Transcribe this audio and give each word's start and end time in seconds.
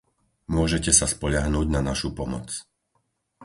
Môžete 0.55 0.89
sa 0.99 1.05
spoľahnúť 1.13 1.67
na 1.75 1.81
našu 1.89 2.09
pomoc. 2.19 2.47